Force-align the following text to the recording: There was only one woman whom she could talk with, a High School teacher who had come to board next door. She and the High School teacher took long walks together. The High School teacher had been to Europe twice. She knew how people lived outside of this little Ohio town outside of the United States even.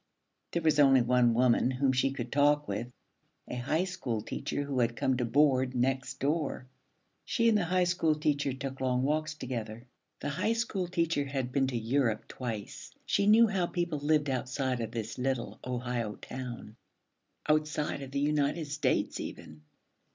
There 0.53 0.63
was 0.63 0.79
only 0.79 1.03
one 1.03 1.35
woman 1.35 1.69
whom 1.69 1.93
she 1.93 2.09
could 2.09 2.31
talk 2.31 2.67
with, 2.67 2.87
a 3.47 3.55
High 3.55 3.83
School 3.83 4.23
teacher 4.23 4.63
who 4.63 4.79
had 4.79 4.95
come 4.95 5.15
to 5.17 5.25
board 5.25 5.75
next 5.75 6.19
door. 6.19 6.67
She 7.23 7.47
and 7.47 7.55
the 7.55 7.65
High 7.65 7.83
School 7.83 8.15
teacher 8.15 8.51
took 8.51 8.81
long 8.81 9.03
walks 9.03 9.35
together. 9.35 9.85
The 10.19 10.29
High 10.29 10.53
School 10.53 10.87
teacher 10.87 11.25
had 11.25 11.51
been 11.51 11.67
to 11.67 11.77
Europe 11.77 12.27
twice. 12.27 12.89
She 13.05 13.27
knew 13.27 13.45
how 13.45 13.67
people 13.67 13.99
lived 13.99 14.27
outside 14.31 14.81
of 14.81 14.89
this 14.89 15.19
little 15.19 15.59
Ohio 15.63 16.15
town 16.15 16.77
outside 17.47 18.01
of 18.01 18.09
the 18.09 18.19
United 18.21 18.65
States 18.65 19.19
even. 19.19 19.61